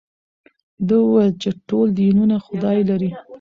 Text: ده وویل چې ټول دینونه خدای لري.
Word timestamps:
ده 0.87 0.95
وویل 1.03 1.33
چې 1.41 1.49
ټول 1.67 1.87
دینونه 1.99 2.35
خدای 2.45 2.79
لري. 2.89 3.11